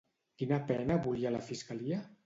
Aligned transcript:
Quina 0.41 0.59
pena 0.71 0.97
volia 1.05 1.37
la 1.37 1.45
fiscalia? 1.51 2.05